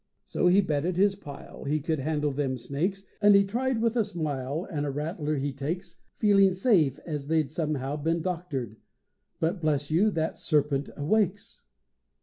So 0.25 0.47
he 0.47 0.61
betted 0.61 0.97
his 0.97 1.13
pile 1.13 1.65
He 1.65 1.79
could 1.79 1.99
handle 1.99 2.31
them 2.31 2.57
snakes; 2.57 3.03
And 3.21 3.35
he 3.35 3.45
tried, 3.45 3.79
with 3.83 3.95
a 3.95 4.03
smile, 4.03 4.67
And 4.71 4.83
a 4.83 4.89
rattler 4.89 5.35
he 5.37 5.53
takes, 5.53 5.99
Feeling 6.17 6.53
safe 6.53 6.97
as 7.05 7.27
they'd 7.27 7.51
somehow 7.51 7.97
been 7.97 8.23
doctored; 8.23 8.77
but 9.39 9.61
bless 9.61 9.91
you, 9.91 10.09
that 10.09 10.37
sarpent 10.39 10.89
awakes! 10.97 11.61